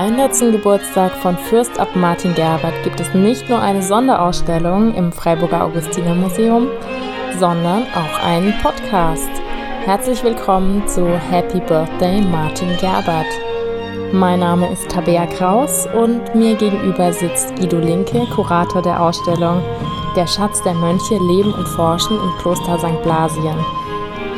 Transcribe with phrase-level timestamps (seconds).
[0.00, 0.52] 300.
[0.52, 6.68] Geburtstag von Fürst Abt Martin Gerbert gibt es nicht nur eine Sonderausstellung im Freiburger Augustinermuseum,
[7.38, 9.28] sondern auch einen Podcast.
[9.84, 13.26] Herzlich willkommen zu Happy Birthday Martin Gerbert.
[14.10, 19.62] Mein Name ist Tabea Kraus und mir gegenüber sitzt Guido Linke, Kurator der Ausstellung
[20.16, 23.02] Der Schatz der Mönche Leben und Forschen im Kloster St.
[23.02, 23.58] Blasien.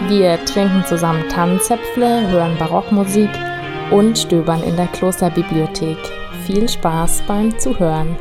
[0.09, 3.31] Wir trinken zusammen Tannenzäpfle, hören Barockmusik
[3.93, 5.99] und stöbern in der Klosterbibliothek.
[6.47, 8.17] Viel Spaß beim Zuhören.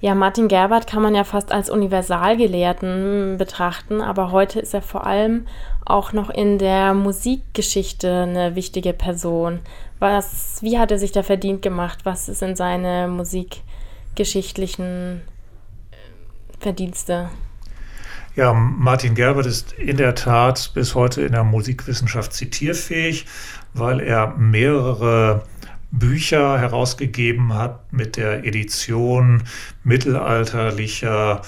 [0.00, 5.06] Ja, Martin Gerbert kann man ja fast als Universalgelehrten betrachten, aber heute ist er vor
[5.06, 5.46] allem
[5.84, 9.60] auch noch in der Musikgeschichte eine wichtige Person.
[9.98, 11.98] Was, wie hat er sich da verdient gemacht?
[12.04, 15.20] Was sind seine musikgeschichtlichen
[16.60, 17.28] Verdienste?
[18.36, 23.24] Ja, Martin Gerbert ist in der Tat bis heute in der Musikwissenschaft zitierfähig,
[23.72, 25.44] weil er mehrere
[25.90, 29.44] Bücher herausgegeben hat mit der Edition
[29.84, 31.40] mittelalterlicher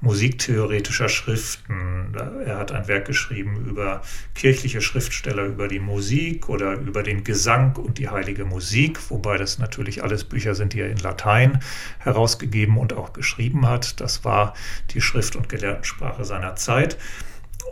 [0.00, 2.14] musiktheoretischer Schriften.
[2.44, 4.02] Er hat ein Werk geschrieben über
[4.34, 9.58] kirchliche Schriftsteller, über die Musik oder über den Gesang und die heilige Musik, wobei das
[9.58, 11.60] natürlich alles Bücher sind, die er in Latein
[11.98, 14.00] herausgegeben und auch geschrieben hat.
[14.00, 14.54] Das war
[14.90, 16.98] die Schrift- und Gelehrtensprache seiner Zeit.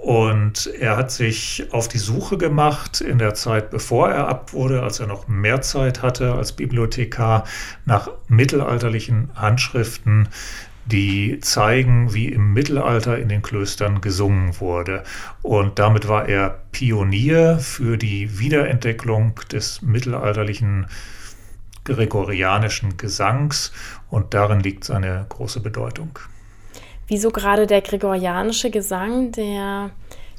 [0.03, 4.83] Und er hat sich auf die Suche gemacht in der Zeit, bevor er Abt wurde,
[4.83, 7.45] als er noch mehr Zeit hatte als Bibliothekar,
[7.87, 10.29] nach mittelalterlichen Handschriften,
[10.87, 15.03] die zeigen, wie im Mittelalter in den Klöstern gesungen wurde.
[15.43, 20.87] Und damit war er Pionier für die Wiederentdeckung des mittelalterlichen
[21.85, 23.73] gregorianischen Gesangs
[24.11, 26.19] und darin liegt seine große Bedeutung.
[27.07, 29.91] Wieso gerade der gregorianische Gesang, der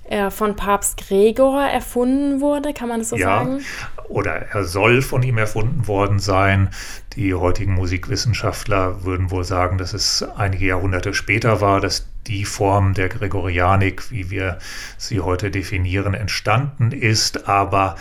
[0.09, 3.61] äh, von Papst Gregor erfunden wurde, kann man das so ja, sagen?
[4.09, 6.69] Oder er soll von ihm erfunden worden sein.
[7.15, 12.93] Die heutigen Musikwissenschaftler würden wohl sagen, dass es einige Jahrhunderte später war, dass die Form
[12.93, 14.59] der Gregorianik, wie wir
[14.97, 17.47] sie heute definieren, entstanden ist.
[17.47, 17.95] Aber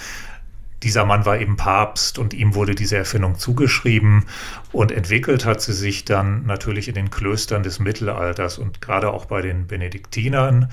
[0.85, 4.27] dieser Mann war eben Papst und ihm wurde diese Erfindung zugeschrieben
[4.71, 9.25] und entwickelt hat sie sich dann natürlich in den Klöstern des Mittelalters und gerade auch
[9.25, 10.71] bei den Benediktinern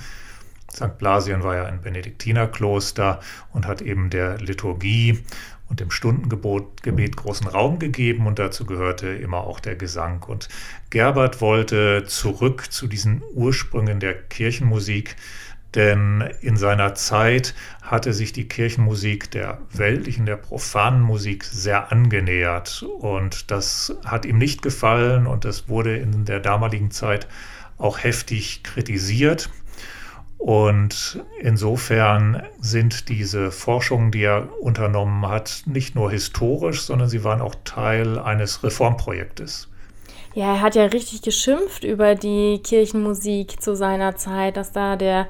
[0.73, 0.97] St.
[0.97, 3.19] Blasien war ja ein Benediktinerkloster
[3.51, 5.23] und hat eben der Liturgie
[5.71, 10.21] und dem Stundengebet großen Raum gegeben und dazu gehörte immer auch der Gesang.
[10.23, 10.49] Und
[10.89, 15.15] Gerbert wollte zurück zu diesen Ursprüngen der Kirchenmusik,
[15.73, 22.83] denn in seiner Zeit hatte sich die Kirchenmusik der weltlichen, der profanen Musik sehr angenähert
[22.99, 27.29] und das hat ihm nicht gefallen und das wurde in der damaligen Zeit
[27.77, 29.49] auch heftig kritisiert.
[30.41, 37.41] Und insofern sind diese Forschungen, die er unternommen hat, nicht nur historisch, sondern sie waren
[37.41, 39.69] auch Teil eines Reformprojektes.
[40.33, 45.27] Ja, er hat ja richtig geschimpft über die Kirchenmusik zu seiner Zeit, dass da der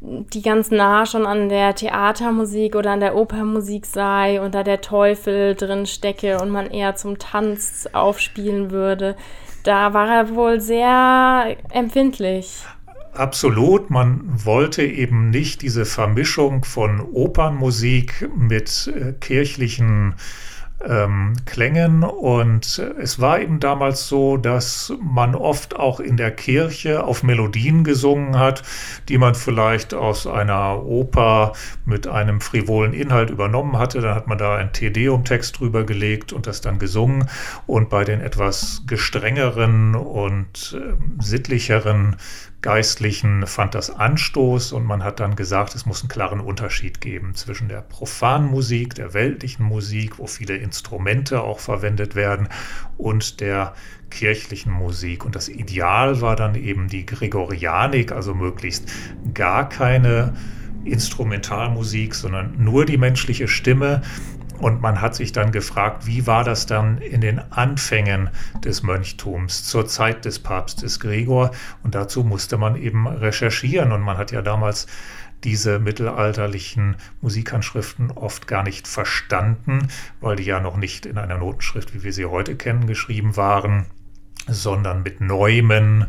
[0.00, 4.80] die ganz nah schon an der Theatermusik oder an der Opermusik sei und da der
[4.80, 9.14] Teufel drin stecke und man eher zum Tanz aufspielen würde.
[9.62, 12.64] Da war er wohl sehr empfindlich.
[13.12, 20.14] Absolut, man wollte eben nicht diese Vermischung von Opernmusik mit äh, kirchlichen
[20.86, 22.04] ähm, Klängen.
[22.04, 27.84] Und es war eben damals so, dass man oft auch in der Kirche auf Melodien
[27.84, 28.62] gesungen hat,
[29.08, 31.52] die man vielleicht aus einer Oper
[31.84, 34.00] mit einem frivolen Inhalt übernommen hatte.
[34.00, 37.28] Dann hat man da einen Tedeum-Text drüber gelegt und das dann gesungen.
[37.66, 42.16] Und bei den etwas gestrengeren und äh, sittlicheren
[42.62, 47.34] Geistlichen fand das Anstoß und man hat dann gesagt, es muss einen klaren Unterschied geben
[47.34, 52.48] zwischen der profanen Musik, der weltlichen Musik, wo viele Instrumente auch verwendet werden,
[52.98, 53.74] und der
[54.10, 55.24] kirchlichen Musik.
[55.24, 58.90] Und das Ideal war dann eben die Gregorianik, also möglichst
[59.32, 60.34] gar keine
[60.84, 64.02] Instrumentalmusik, sondern nur die menschliche Stimme
[64.60, 68.30] und man hat sich dann gefragt, wie war das dann in den Anfängen
[68.64, 71.50] des Mönchtums zur Zeit des Papstes Gregor?
[71.82, 73.92] Und dazu musste man eben recherchieren.
[73.92, 74.86] Und man hat ja damals
[75.44, 79.88] diese mittelalterlichen Musikhandschriften oft gar nicht verstanden,
[80.20, 83.86] weil die ja noch nicht in einer Notenschrift, wie wir sie heute kennen, geschrieben waren,
[84.46, 86.06] sondern mit Neumen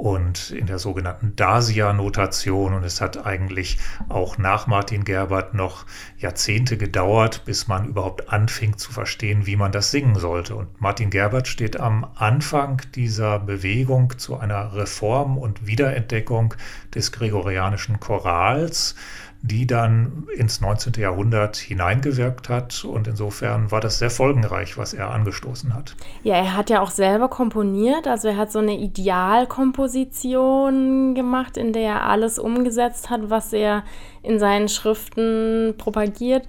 [0.00, 2.72] und in der sogenannten Dasia-Notation.
[2.72, 5.84] Und es hat eigentlich auch nach Martin Gerbert noch
[6.16, 10.56] Jahrzehnte gedauert, bis man überhaupt anfing zu verstehen, wie man das singen sollte.
[10.56, 16.54] Und Martin Gerbert steht am Anfang dieser Bewegung zu einer Reform und Wiederentdeckung
[16.94, 18.94] des gregorianischen Chorals
[19.42, 20.92] die dann ins 19.
[20.98, 22.84] Jahrhundert hineingewirkt hat.
[22.84, 25.96] Und insofern war das sehr folgenreich, was er angestoßen hat.
[26.22, 28.06] Ja, er hat ja auch selber komponiert.
[28.06, 33.82] Also er hat so eine Idealkomposition gemacht, in der er alles umgesetzt hat, was er
[34.22, 36.46] in seinen Schriften propagiert.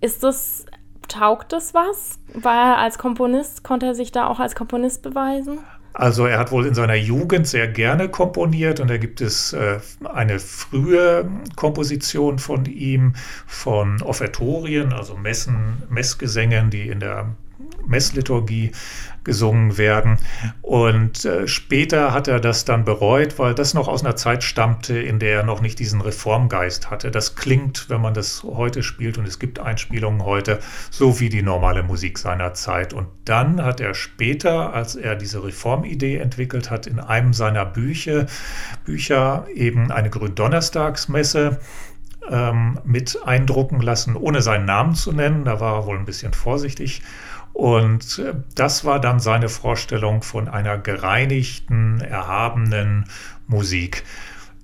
[0.00, 0.66] Ist das,
[1.08, 2.20] taugt das was?
[2.32, 5.58] War er als Komponist, konnte er sich da auch als Komponist beweisen?
[5.94, 9.78] Also er hat wohl in seiner Jugend sehr gerne komponiert und da gibt es äh,
[10.02, 13.14] eine frühe Komposition von ihm
[13.46, 17.36] von Offertorien, also Messen, Messgesängen, die in der
[17.86, 18.72] Messliturgie
[19.24, 20.18] gesungen werden.
[20.62, 24.98] Und äh, später hat er das dann bereut, weil das noch aus einer Zeit stammte,
[24.98, 27.10] in der er noch nicht diesen Reformgeist hatte.
[27.10, 30.60] Das klingt, wenn man das heute spielt, und es gibt Einspielungen heute,
[30.90, 32.92] so wie die normale Musik seiner Zeit.
[32.92, 38.26] Und dann hat er später, als er diese Reformidee entwickelt hat, in einem seiner Bücher,
[38.84, 41.58] Bücher eben eine Gründonnerstagsmesse
[42.30, 45.44] ähm, mit eindrucken lassen, ohne seinen Namen zu nennen.
[45.44, 47.02] Da war er wohl ein bisschen vorsichtig.
[47.54, 53.06] Und äh, das war dann seine Vorstellung von einer gereinigten, erhabenen
[53.46, 54.02] Musik.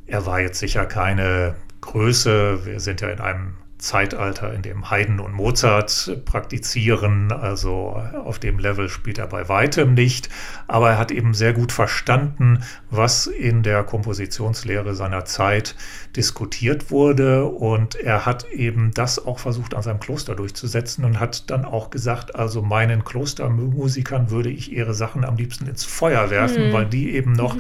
[0.07, 2.67] Er war jetzt sicher keine Größe.
[2.67, 7.33] Wir sind ja in einem Zeitalter, in dem Haydn und Mozart praktizieren.
[7.33, 10.29] Also auf dem Level spielt er bei weitem nicht.
[10.69, 15.75] Aber er hat eben sehr gut verstanden, was in der Kompositionslehre seiner Zeit
[16.17, 17.45] diskutiert wurde.
[17.47, 21.91] Und er hat eben das auch versucht an seinem Kloster durchzusetzen und hat dann auch
[21.91, 26.73] gesagt, also meinen Klostermusikern würde ich ihre Sachen am liebsten ins Feuer werfen, mhm.
[26.73, 27.57] weil die eben noch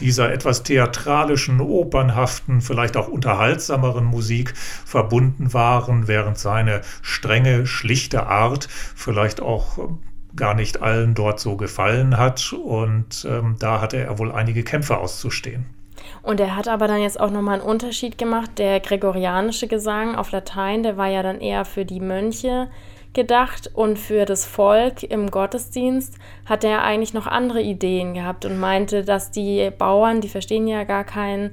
[0.00, 4.54] dieser etwas theatralischen, opernhaften, vielleicht auch unterhaltsameren Musik
[4.84, 9.78] verbunden waren, während seine strenge, schlichte Art vielleicht auch
[10.36, 12.52] gar nicht allen dort so gefallen hat.
[12.52, 15.66] Und ähm, da hatte er wohl einige Kämpfe auszustehen.
[16.22, 18.52] Und er hat aber dann jetzt auch nochmal einen Unterschied gemacht.
[18.58, 22.68] Der gregorianische Gesang auf Latein, der war ja dann eher für die Mönche
[23.14, 28.60] gedacht und für das Volk im Gottesdienst hat er eigentlich noch andere Ideen gehabt und
[28.60, 31.50] meinte, dass die Bauern, die verstehen ja gar kein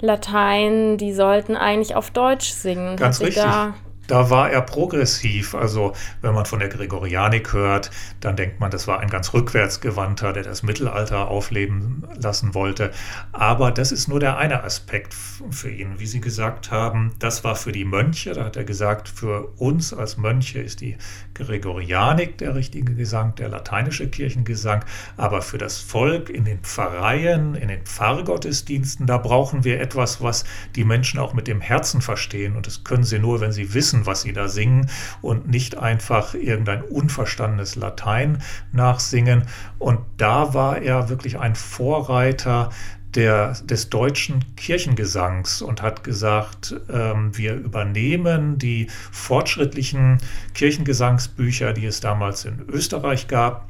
[0.00, 2.96] Latein, die sollten eigentlich auf Deutsch singen.
[2.96, 3.42] Ganz richtig.
[3.42, 3.74] Da
[4.10, 5.54] da war er progressiv.
[5.54, 7.90] Also wenn man von der Gregorianik hört,
[8.20, 12.90] dann denkt man, das war ein ganz rückwärtsgewandter, der das Mittelalter aufleben lassen wollte.
[13.32, 15.98] Aber das ist nur der eine Aspekt für ihn.
[15.98, 18.32] Wie Sie gesagt haben, das war für die Mönche.
[18.32, 20.96] Da hat er gesagt, für uns als Mönche ist die
[21.34, 24.84] Gregorianik der richtige Gesang, der lateinische Kirchengesang.
[25.16, 30.44] Aber für das Volk in den Pfarreien, in den Pfarrgottesdiensten, da brauchen wir etwas, was
[30.74, 32.56] die Menschen auch mit dem Herzen verstehen.
[32.56, 34.90] Und das können sie nur, wenn sie wissen, wissen, was sie da singen
[35.22, 38.42] und nicht einfach irgendein unverstandenes Latein
[38.72, 39.44] nachsingen.
[39.78, 42.70] Und da war er wirklich ein Vorreiter
[43.14, 50.18] der, des deutschen Kirchengesangs und hat gesagt, ähm, wir übernehmen die fortschrittlichen
[50.54, 53.66] Kirchengesangsbücher, die es damals in Österreich gab,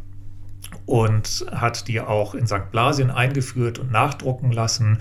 [0.85, 2.71] und hat die auch in St.
[2.71, 4.99] Blasien eingeführt und nachdrucken lassen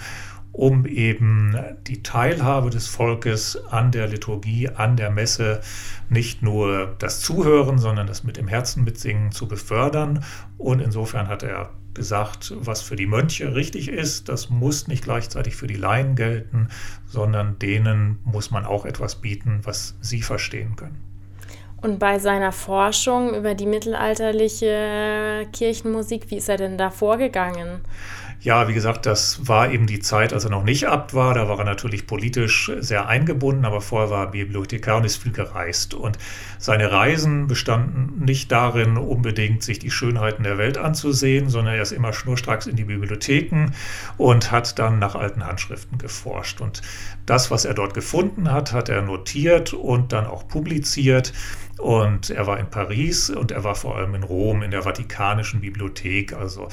[0.51, 1.55] um eben
[1.87, 5.61] die Teilhabe des Volkes an der Liturgie, an der Messe,
[6.09, 10.23] nicht nur das Zuhören, sondern das mit dem Herzen mitsingen zu befördern.
[10.57, 15.55] Und insofern hat er gesagt, was für die Mönche richtig ist, das muss nicht gleichzeitig
[15.55, 16.69] für die Laien gelten,
[17.05, 21.03] sondern denen muss man auch etwas bieten, was sie verstehen können.
[21.81, 27.81] Und bei seiner Forschung über die mittelalterliche Kirchenmusik, wie ist er denn da vorgegangen?
[28.41, 31.33] Ja, wie gesagt, das war eben die Zeit, als er noch nicht Abt war.
[31.33, 35.33] Da war er natürlich politisch sehr eingebunden, aber vorher war er Bibliothekar und ist viel
[35.33, 35.93] gereist.
[35.93, 36.17] Und
[36.57, 41.91] seine Reisen bestanden nicht darin, unbedingt sich die Schönheiten der Welt anzusehen, sondern er ist
[41.91, 43.73] immer schnurstracks in die Bibliotheken
[44.17, 46.61] und hat dann nach alten Handschriften geforscht.
[46.61, 46.81] Und
[47.25, 51.33] das, was er dort gefunden hat, hat er notiert und dann auch publiziert.
[51.79, 55.61] Und er war in Paris und er war vor allem in Rom in der Vatikanischen
[55.61, 56.67] Bibliothek, also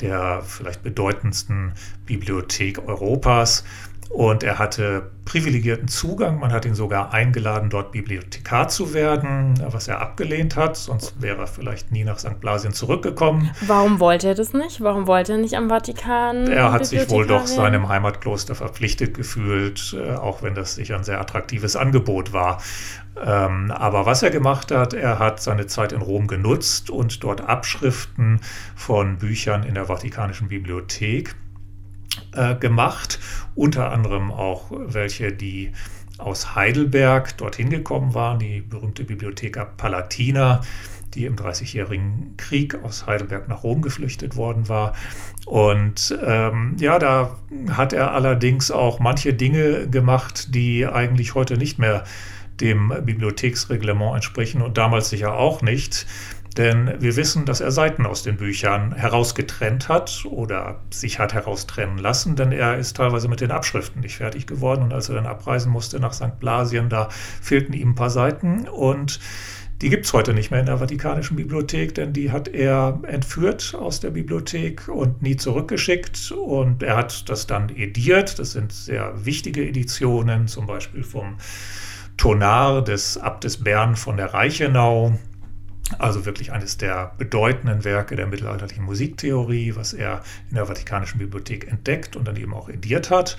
[0.00, 1.72] der vielleicht bedeutendsten
[2.06, 3.64] Bibliothek Europas.
[4.12, 6.38] Und er hatte privilegierten Zugang.
[6.38, 10.76] Man hat ihn sogar eingeladen, dort Bibliothekar zu werden, was er abgelehnt hat.
[10.76, 12.38] Sonst wäre er vielleicht nie nach St.
[12.38, 13.50] Blasien zurückgekommen.
[13.62, 14.82] Warum wollte er das nicht?
[14.82, 16.46] Warum wollte er nicht am Vatikan?
[16.46, 21.04] Er hat sich wohl doch seinem Heimatkloster verpflichtet gefühlt, äh, auch wenn das sicher ein
[21.04, 22.60] sehr attraktives Angebot war.
[23.24, 27.42] Ähm, aber was er gemacht hat, er hat seine Zeit in Rom genutzt und dort
[27.42, 28.40] Abschriften
[28.74, 31.34] von Büchern in der Vatikanischen Bibliothek
[32.34, 33.18] äh, gemacht,
[33.54, 35.72] unter anderem auch welche, die
[36.18, 40.60] aus Heidelberg dorthin gekommen waren, die berühmte Bibliotheca Palatina.
[41.14, 44.94] die im Dreißigjährigen Krieg aus Heidelberg nach Rom geflüchtet worden war.
[45.44, 47.36] Und ähm, ja, da
[47.70, 52.04] hat er allerdings auch manche Dinge gemacht, die eigentlich heute nicht mehr
[52.60, 56.06] dem Bibliotheksreglement entsprechen und damals sicher auch nicht.
[56.56, 61.96] Denn wir wissen, dass er Seiten aus den Büchern herausgetrennt hat oder sich hat heraustrennen
[61.96, 64.82] lassen, denn er ist teilweise mit den Abschriften nicht fertig geworden.
[64.82, 66.38] Und als er dann abreisen musste nach St.
[66.40, 67.08] Blasien, da
[67.40, 68.68] fehlten ihm ein paar Seiten.
[68.68, 69.18] Und
[69.80, 73.74] die gibt es heute nicht mehr in der Vatikanischen Bibliothek, denn die hat er entführt
[73.76, 76.32] aus der Bibliothek und nie zurückgeschickt.
[76.32, 78.38] Und er hat das dann ediert.
[78.38, 81.38] Das sind sehr wichtige Editionen, zum Beispiel vom
[82.18, 85.18] Tonar des Abtes Bern von der Reichenau.
[85.98, 91.68] Also wirklich eines der bedeutenden Werke der mittelalterlichen Musiktheorie, was er in der Vatikanischen Bibliothek
[91.68, 93.36] entdeckt und dann eben auch ediert hat.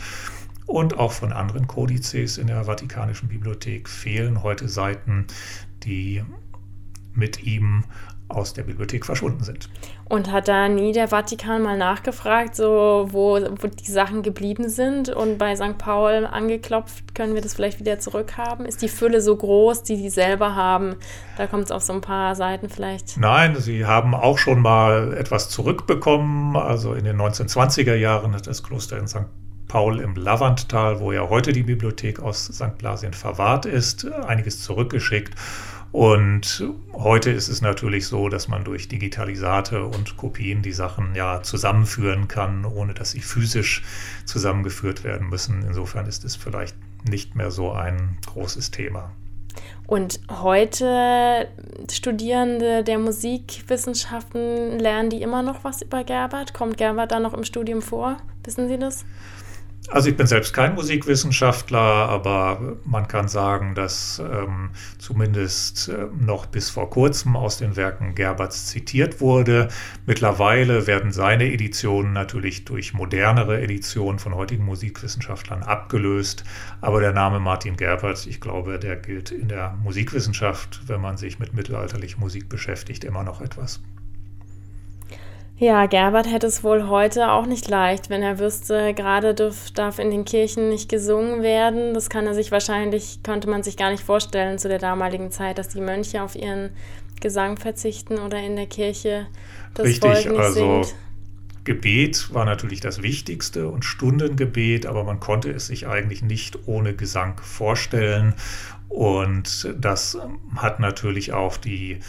[0.65, 5.27] Und auch von anderen Kodizes in der Vatikanischen Bibliothek fehlen heute Seiten,
[5.83, 6.23] die
[7.13, 7.83] mit ihm
[8.33, 9.69] aus der Bibliothek verschwunden sind.
[10.09, 15.09] Und hat da nie der Vatikan mal nachgefragt, so wo, wo die Sachen geblieben sind
[15.09, 15.77] und bei St.
[15.77, 18.65] Paul angeklopft, können wir das vielleicht wieder zurückhaben?
[18.65, 20.95] Ist die Fülle so groß, die die selber haben?
[21.37, 23.17] Da kommt es auf so ein paar Seiten vielleicht.
[23.17, 26.55] Nein, sie haben auch schon mal etwas zurückbekommen.
[26.55, 29.25] Also in den 1920er Jahren hat das Kloster in St.
[29.73, 32.77] Paul im Lavanttal, wo ja heute die Bibliothek aus St.
[32.77, 35.33] Blasien verwahrt ist, einiges zurückgeschickt.
[35.93, 41.43] Und heute ist es natürlich so, dass man durch Digitalisate und Kopien die Sachen ja
[41.43, 43.83] zusammenführen kann, ohne dass sie physisch
[44.25, 45.61] zusammengeführt werden müssen.
[45.61, 46.75] Insofern ist es vielleicht
[47.07, 49.11] nicht mehr so ein großes Thema.
[49.85, 51.47] Und heute
[51.91, 56.55] Studierende der Musikwissenschaften lernen die immer noch was über Gerbert?
[56.55, 58.17] Kommt Gerbert da noch im Studium vor?
[58.43, 59.05] Wissen Sie das?
[59.89, 66.45] Also ich bin selbst kein Musikwissenschaftler, aber man kann sagen, dass ähm, zumindest äh, noch
[66.45, 69.67] bis vor kurzem aus den Werken Gerberts zitiert wurde.
[70.05, 76.45] Mittlerweile werden seine Editionen natürlich durch modernere Editionen von heutigen Musikwissenschaftlern abgelöst.
[76.79, 81.39] Aber der Name Martin Gerbert, ich glaube, der gilt in der Musikwissenschaft, wenn man sich
[81.39, 83.81] mit mittelalterlicher Musik beschäftigt, immer noch etwas.
[85.57, 89.99] Ja, Gerbert hätte es wohl heute auch nicht leicht, wenn er wüsste, gerade darf, darf
[89.99, 91.93] in den Kirchen nicht gesungen werden.
[91.93, 95.59] Das kann er sich wahrscheinlich, könnte man sich gar nicht vorstellen zu der damaligen Zeit,
[95.59, 96.71] dass die Mönche auf ihren
[97.21, 99.27] Gesang verzichten oder in der Kirche
[99.75, 100.95] das Richtig, Volk nicht also singt.
[101.63, 106.93] Gebet war natürlich das Wichtigste und Stundengebet, aber man konnte es sich eigentlich nicht ohne
[106.95, 108.33] Gesang vorstellen.
[108.89, 110.17] Und das
[110.55, 111.99] hat natürlich auch die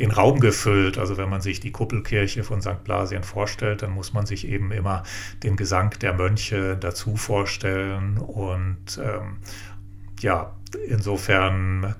[0.00, 0.98] den Raum gefüllt.
[0.98, 2.82] Also wenn man sich die Kuppelkirche von St.
[2.84, 5.04] Blasien vorstellt, dann muss man sich eben immer
[5.42, 8.18] den Gesang der Mönche dazu vorstellen.
[8.18, 9.36] Und ähm,
[10.20, 10.56] ja,
[10.88, 11.94] insofern,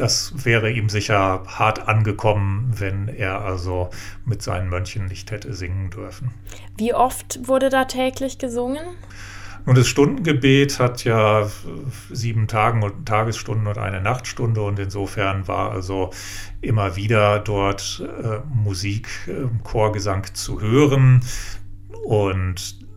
[0.00, 3.90] das wäre ihm sicher hart angekommen, wenn er also
[4.24, 6.30] mit seinen Mönchen nicht hätte singen dürfen.
[6.76, 8.84] Wie oft wurde da täglich gesungen?
[9.66, 11.50] Und das Stundengebet hat ja
[12.10, 16.10] sieben Tagen und Tagesstunden und eine Nachtstunde und insofern war also
[16.62, 21.22] immer wieder dort äh, Musik, äh, Chorgesang zu hören
[22.04, 22.87] und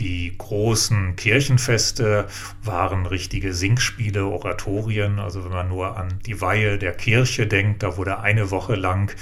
[0.00, 2.26] die großen Kirchenfeste
[2.62, 5.18] waren richtige Singspiele, Oratorien.
[5.18, 9.14] Also wenn man nur an die Weihe der Kirche denkt, da wurde eine Woche lang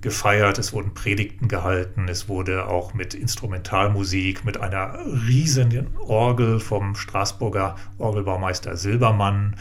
[0.00, 4.98] gefeiert, es wurden Predigten gehalten, es wurde auch mit Instrumentalmusik, mit einer
[5.28, 9.54] riesigen Orgel vom Straßburger Orgelbaumeister Silbermann,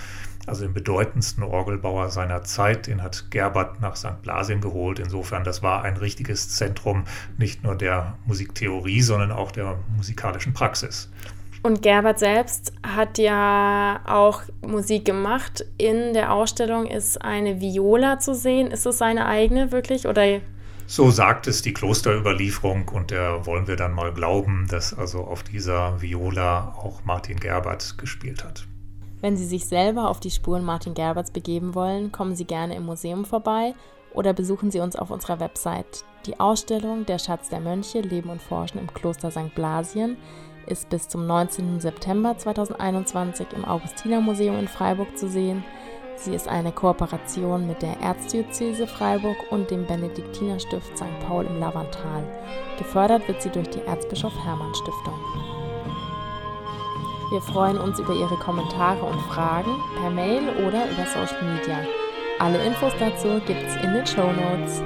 [0.48, 4.22] also dem bedeutendsten Orgelbauer seiner Zeit, den hat Gerbert nach St.
[4.22, 5.00] Blasien geholt.
[5.00, 7.06] Insofern, das war ein richtiges Zentrum
[7.38, 11.10] nicht nur der Musiktheorie, sondern auch der musikalischen Praxis.
[11.64, 15.64] Und Gerbert selbst hat ja auch Musik gemacht.
[15.78, 18.72] In der Ausstellung ist eine Viola zu sehen.
[18.72, 20.42] Ist es seine eigene wirklich oder?
[20.88, 25.44] So sagt es die Klosterüberlieferung und der wollen wir dann mal glauben, dass also auf
[25.44, 28.66] dieser Viola auch Martin Gerbert gespielt hat.
[29.22, 32.86] Wenn Sie sich selber auf die Spuren Martin Gerberts begeben wollen, kommen Sie gerne im
[32.86, 33.76] Museum vorbei
[34.14, 36.04] oder besuchen Sie uns auf unserer Website.
[36.26, 39.54] Die Ausstellung Der Schatz der Mönche Leben und Forschen im Kloster St.
[39.54, 40.18] Blasien
[40.66, 41.80] ist bis zum 19.
[41.80, 45.64] September 2021 im Augustinermuseum in Freiburg zu sehen.
[46.16, 51.20] Sie ist eine Kooperation mit der Erzdiözese Freiburg und dem Benediktinerstift St.
[51.28, 52.24] Paul im Lavantal.
[52.78, 55.61] Gefördert wird sie durch die Erzbischof Hermann Stiftung.
[57.32, 61.80] Wir freuen uns über Ihre Kommentare und Fragen per Mail oder über Social Media.
[62.40, 64.84] Alle Infos dazu gibt's in den Show Notes.